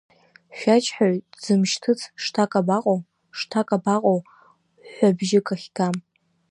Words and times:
Шәаџьҳәаҩ 0.57 1.15
дзымшьҭыц 1.31 1.99
шҭак 2.23 2.51
абаҟоу, 2.59 2.99
шҭак 3.37 3.69
абаҟоу 3.75 4.19
ҳәҳәабжьык 4.83 5.47
ахьгам. 5.53 5.95